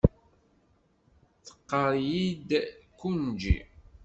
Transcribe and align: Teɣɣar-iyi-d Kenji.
Teɣɣar-iyi-d 1.47 2.49
Kenji. 2.99 3.57